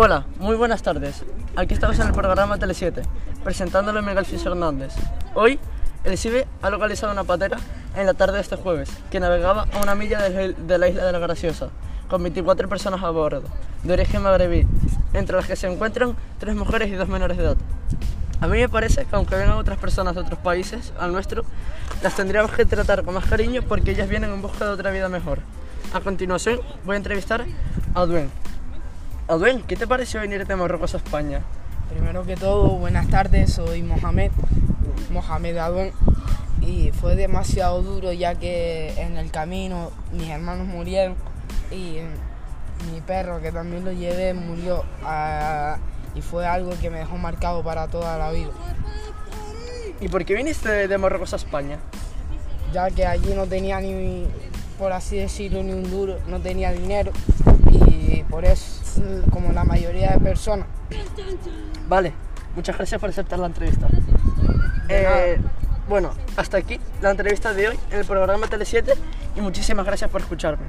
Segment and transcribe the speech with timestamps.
[0.00, 1.24] Hola, muy buenas tardes.
[1.56, 3.02] Aquí estamos en el programa Tele7,
[3.42, 4.94] presentándolo Miguel Fischer Hernández.
[5.34, 5.58] Hoy,
[6.04, 7.58] el CIBE ha localizado una patera
[7.96, 11.04] en la tarde de este jueves, que navegaba a una milla de de la isla
[11.04, 11.70] de la Graciosa,
[12.08, 13.42] con 24 personas a bordo,
[13.82, 14.68] de origen magrebí,
[15.14, 17.56] entre las que se encuentran tres mujeres y dos menores de edad.
[18.40, 21.42] A mí me parece que aunque vengan otras personas de otros países al nuestro,
[22.04, 25.08] las tendríamos que tratar con más cariño porque ellas vienen en busca de otra vida
[25.08, 25.40] mejor.
[25.92, 27.44] A continuación voy a entrevistar
[27.96, 28.30] a Duen.
[29.28, 31.42] Aduen, ¿qué te pareció venir de Marruecos a España?
[31.90, 34.30] Primero que todo, buenas tardes, soy Mohamed,
[35.10, 35.92] Mohamed Aduen,
[36.62, 41.14] y fue demasiado duro ya que en el camino mis hermanos murieron
[41.70, 41.98] y
[42.90, 45.76] mi perro que también lo llevé murió ah,
[46.14, 48.52] y fue algo que me dejó marcado para toda la vida.
[50.00, 51.78] ¿Y por qué viniste de Marruecos a España?
[52.72, 54.26] Ya que allí no tenía ni,
[54.78, 57.12] por así decirlo, ni un duro, no tenía dinero
[57.90, 58.77] y por eso,
[59.30, 60.66] como la mayoría de personas.
[61.88, 62.12] Vale,
[62.54, 63.88] muchas gracias por aceptar la entrevista.
[64.88, 65.38] Eh,
[65.88, 68.94] bueno, hasta aquí la entrevista de hoy en el programa Tele7
[69.36, 70.66] y muchísimas gracias por escucharme.